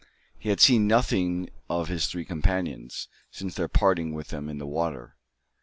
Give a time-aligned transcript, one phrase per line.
[0.39, 5.15] He had seen nothing of his three companions, since parting with them in the water.